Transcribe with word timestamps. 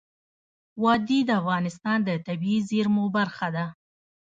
وادي 0.83 1.19
د 1.25 1.29
افغانستان 1.41 1.97
د 2.03 2.09
طبیعي 2.27 2.59
زیرمو 2.69 3.05
برخه 3.17 3.47
ده. 3.55 3.65